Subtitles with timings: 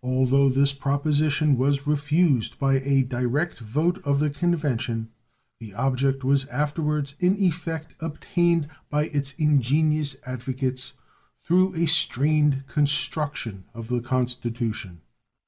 [0.00, 5.08] Although this proposition was refused by a direct vote of the Convention,
[5.58, 10.92] the object was afterwards in effect obtained by its ingenious advocates
[11.42, 15.00] through a strained construction of the Constitution.